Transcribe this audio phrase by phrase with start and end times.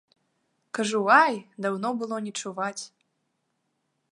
[0.77, 2.83] Кажу, ай, даўно было не чуваць.